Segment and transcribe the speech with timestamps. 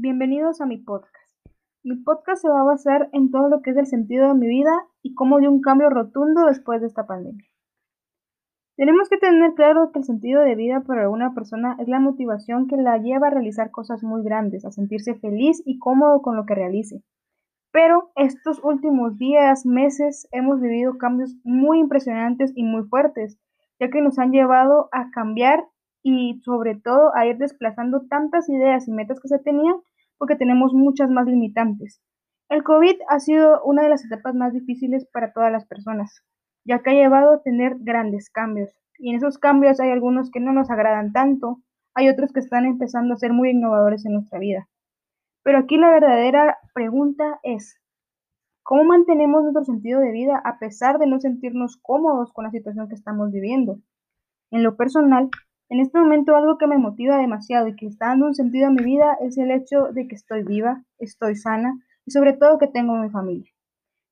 [0.00, 1.14] bienvenidos a mi podcast.
[1.84, 4.48] Mi podcast se va a basar en todo lo que es el sentido de mi
[4.48, 4.70] vida
[5.02, 7.46] y cómo dio un cambio rotundo después de esta pandemia.
[8.76, 12.66] Tenemos que tener claro que el sentido de vida para una persona es la motivación
[12.66, 16.46] que la lleva a realizar cosas muy grandes, a sentirse feliz y cómodo con lo
[16.46, 17.02] que realice.
[17.70, 23.38] Pero estos últimos días, meses, hemos vivido cambios muy impresionantes y muy fuertes,
[23.78, 25.62] ya que nos han llevado a cambiar
[26.02, 29.74] y sobre todo a ir desplazando tantas ideas y metas que se tenían
[30.20, 32.02] porque tenemos muchas más limitantes.
[32.50, 36.22] El COVID ha sido una de las etapas más difíciles para todas las personas,
[36.62, 38.70] ya que ha llevado a tener grandes cambios.
[38.98, 41.62] Y en esos cambios hay algunos que no nos agradan tanto,
[41.94, 44.68] hay otros que están empezando a ser muy innovadores en nuestra vida.
[45.42, 47.80] Pero aquí la verdadera pregunta es,
[48.62, 52.88] ¿cómo mantenemos nuestro sentido de vida a pesar de no sentirnos cómodos con la situación
[52.90, 53.78] que estamos viviendo?
[54.50, 55.30] En lo personal,
[55.70, 58.70] en este momento algo que me motiva demasiado y que está dando un sentido a
[58.70, 62.66] mi vida es el hecho de que estoy viva, estoy sana y sobre todo que
[62.66, 63.48] tengo mi familia.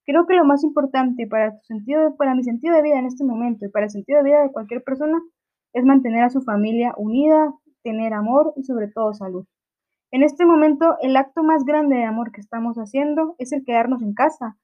[0.06, 3.24] Creo que lo más importante para, tu sentido, para mi sentido de vida en este
[3.24, 5.20] momento y para el sentido de vida de cualquier persona
[5.72, 9.44] es mantener a su familia unida, tener amor y sobre todo salud.
[10.12, 14.00] En este momento el acto más grande de amor que estamos haciendo es el quedarnos
[14.02, 14.56] en casa.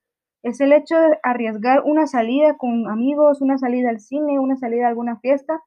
[0.45, 4.87] Es el hecho de arriesgar una salida con amigos, una salida al cine, una salida
[4.87, 5.61] a alguna fiesta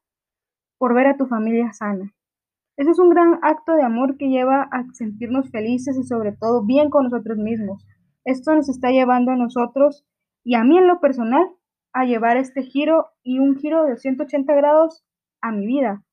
[0.77, 2.13] por ver a tu familia sana.
[2.77, 6.63] Ese es un gran acto de amor que lleva a sentirnos felices y sobre todo
[6.63, 7.83] bien con nosotros mismos.
[8.23, 10.05] Esto nos está llevando a nosotros
[10.43, 11.49] y a mí en lo personal
[11.93, 15.03] a llevar este giro y un giro de 180 grados
[15.41, 16.03] a mi vida,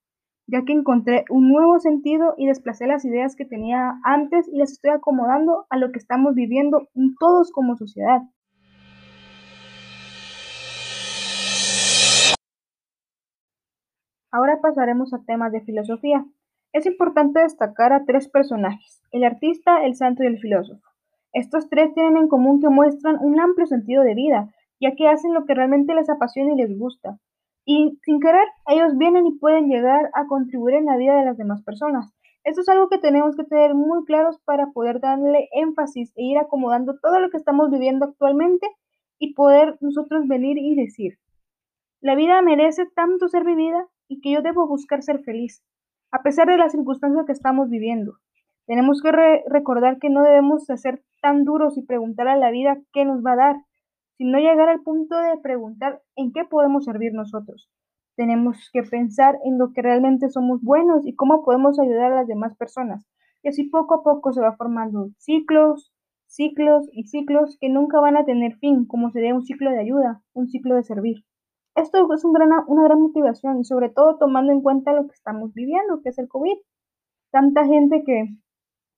[0.46, 4.72] ya que encontré un nuevo sentido y desplacé las ideas que tenía antes y las
[4.72, 8.22] estoy acomodando a lo que estamos viviendo todos como sociedad.
[14.34, 16.26] Ahora pasaremos a temas de filosofía.
[16.72, 20.82] Es importante destacar a tres personajes, el artista, el santo y el filósofo.
[21.32, 25.34] Estos tres tienen en común que muestran un amplio sentido de vida, ya que hacen
[25.34, 27.20] lo que realmente les apasiona y les gusta.
[27.64, 31.36] Y sin querer, ellos vienen y pueden llegar a contribuir en la vida de las
[31.36, 32.12] demás personas.
[32.42, 36.38] Esto es algo que tenemos que tener muy claros para poder darle énfasis e ir
[36.38, 38.66] acomodando todo lo que estamos viviendo actualmente
[39.20, 41.18] y poder nosotros venir y decir,
[42.00, 45.62] la vida merece tanto ser vivida y que yo debo buscar ser feliz,
[46.10, 48.18] a pesar de las circunstancias que estamos viviendo.
[48.66, 49.12] Tenemos que
[49.48, 53.32] recordar que no debemos ser tan duros y preguntar a la vida qué nos va
[53.32, 53.56] a dar,
[54.16, 57.68] sino llegar al punto de preguntar en qué podemos servir nosotros.
[58.16, 62.28] Tenemos que pensar en lo que realmente somos buenos y cómo podemos ayudar a las
[62.28, 63.06] demás personas.
[63.42, 65.92] Y así poco a poco se va formando ciclos,
[66.26, 70.22] ciclos y ciclos que nunca van a tener fin, como sería un ciclo de ayuda,
[70.32, 71.24] un ciclo de servir.
[71.76, 76.10] Esto es una gran motivación sobre todo tomando en cuenta lo que estamos viviendo, que
[76.10, 76.56] es el COVID.
[77.32, 78.28] Tanta gente que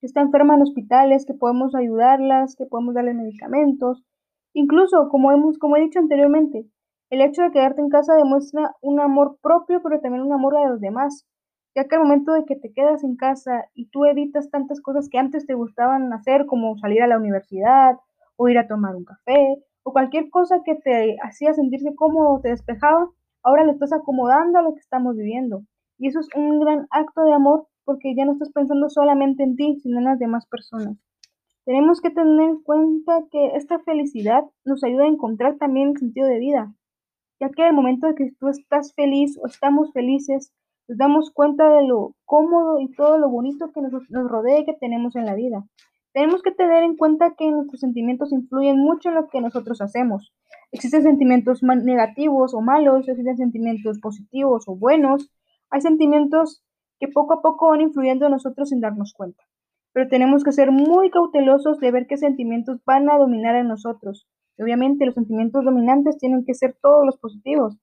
[0.02, 4.04] está enferma en hospitales, que podemos ayudarlas, que podemos darle medicamentos.
[4.52, 6.66] Incluso, como, hemos, como he dicho anteriormente,
[7.08, 10.68] el hecho de quedarte en casa demuestra un amor propio, pero también un amor a
[10.68, 11.26] los demás,
[11.74, 15.08] ya que al momento de que te quedas en casa y tú evitas tantas cosas
[15.08, 17.96] que antes te gustaban hacer, como salir a la universidad
[18.36, 22.48] o ir a tomar un café o cualquier cosa que te hacía sentirse cómodo, te
[22.48, 23.08] despejaba,
[23.44, 25.62] ahora lo estás acomodando a lo que estamos viviendo.
[25.96, 29.54] Y eso es un gran acto de amor porque ya no estás pensando solamente en
[29.54, 30.98] ti, sino en las demás personas.
[31.64, 36.26] Tenemos que tener en cuenta que esta felicidad nos ayuda a encontrar también el sentido
[36.26, 36.74] de vida,
[37.38, 40.52] ya que al momento de que tú estás feliz o estamos felices,
[40.88, 44.64] nos damos cuenta de lo cómodo y todo lo bonito que nos, nos rodea y
[44.64, 45.64] que tenemos en la vida.
[46.16, 50.32] Tenemos que tener en cuenta que nuestros sentimientos influyen mucho en lo que nosotros hacemos.
[50.72, 55.30] Existen sentimientos negativos o malos, existen sentimientos positivos o buenos.
[55.68, 56.64] Hay sentimientos
[56.98, 59.44] que poco a poco van influyendo en nosotros sin darnos cuenta.
[59.92, 64.26] Pero tenemos que ser muy cautelosos de ver qué sentimientos van a dominar en nosotros.
[64.58, 67.76] Obviamente los sentimientos dominantes tienen que ser todos los positivos.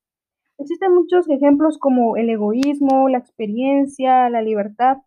[0.58, 4.98] Existen muchos ejemplos como el egoísmo, la experiencia, la libertad.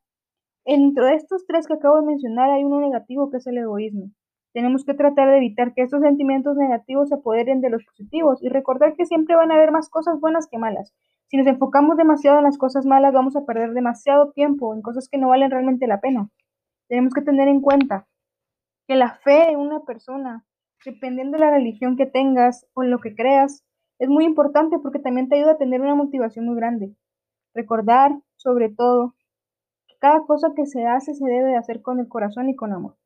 [0.68, 4.10] Entre estos tres que acabo de mencionar hay uno negativo que es el egoísmo.
[4.52, 8.48] Tenemos que tratar de evitar que estos sentimientos negativos se apoderen de los positivos y
[8.48, 10.92] recordar que siempre van a haber más cosas buenas que malas.
[11.28, 15.08] Si nos enfocamos demasiado en las cosas malas, vamos a perder demasiado tiempo en cosas
[15.08, 16.30] que no valen realmente la pena.
[16.88, 18.08] Tenemos que tener en cuenta
[18.88, 20.44] que la fe en una persona,
[20.84, 23.64] dependiendo de la religión que tengas o lo que creas,
[24.00, 26.92] es muy importante porque también te ayuda a tener una motivación muy grande.
[27.54, 29.14] Recordar, sobre todo,
[29.98, 32.96] cada cosa que se hace se debe hacer con el corazón y con amor.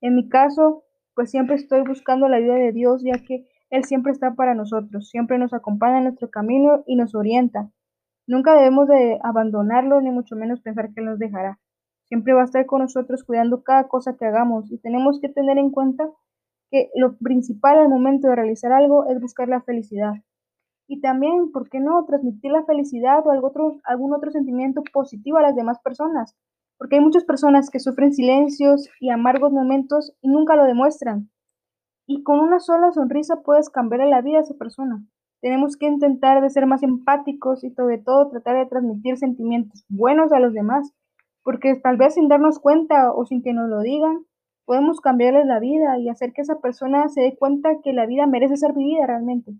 [0.00, 4.12] En mi caso, pues siempre estoy buscando la ayuda de Dios, ya que Él siempre
[4.12, 7.70] está para nosotros, siempre nos acompaña en nuestro camino y nos orienta.
[8.26, 11.58] Nunca debemos de abandonarlo, ni mucho menos pensar que nos dejará.
[12.04, 15.58] Siempre va a estar con nosotros cuidando cada cosa que hagamos y tenemos que tener
[15.58, 16.08] en cuenta
[16.70, 20.14] que lo principal al momento de realizar algo es buscar la felicidad.
[20.86, 25.38] Y también, ¿por qué no?, transmitir la felicidad o algún otro, algún otro sentimiento positivo
[25.38, 26.36] a las demás personas.
[26.78, 31.30] Porque hay muchas personas que sufren silencios y amargos momentos y nunca lo demuestran.
[32.06, 35.02] Y con una sola sonrisa puedes cambiar la vida a esa persona.
[35.40, 40.32] Tenemos que intentar de ser más empáticos y sobre todo tratar de transmitir sentimientos buenos
[40.32, 40.92] a los demás,
[41.42, 44.24] porque tal vez sin darnos cuenta o sin que nos lo digan,
[44.64, 48.26] podemos cambiarles la vida y hacer que esa persona se dé cuenta que la vida
[48.26, 49.52] merece ser vivida realmente.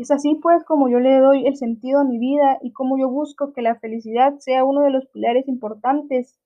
[0.00, 3.10] Es así pues como yo le doy el sentido a mi vida y como yo
[3.10, 6.40] busco que la felicidad sea uno de los pilares importantes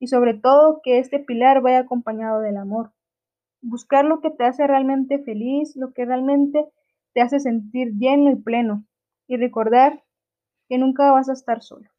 [0.00, 2.94] y sobre todo que este pilar vaya acompañado del amor.
[3.60, 6.66] Buscar lo que te hace realmente feliz, lo que realmente
[7.12, 8.86] te hace sentir lleno y pleno
[9.28, 10.02] y recordar
[10.70, 11.90] que nunca vas a estar solo.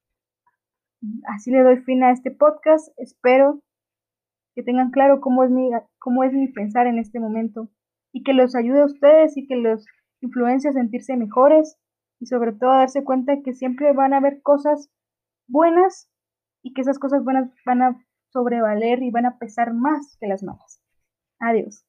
[1.27, 2.91] Así le doy fin a este podcast.
[2.97, 3.61] Espero
[4.55, 5.69] que tengan claro cómo es mi,
[5.99, 7.69] cómo es mi pensar en este momento
[8.11, 9.85] y que los ayude a ustedes y que los
[10.25, 11.77] influencia sentirse mejores
[12.19, 14.89] y sobre todo darse cuenta que siempre van a haber cosas
[15.47, 16.09] buenas
[16.61, 20.43] y que esas cosas buenas van a sobrevaler y van a pesar más que las
[20.43, 20.81] malas.
[21.39, 21.85] Adiós.